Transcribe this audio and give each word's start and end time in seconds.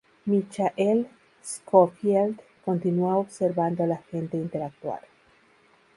Michael 0.25 1.09
Scofield 1.43 2.41
continua 2.65 3.17
observando 3.17 3.83
a 3.83 3.85
la 3.85 3.97
gente 4.09 4.35
interactuar. 4.35 5.01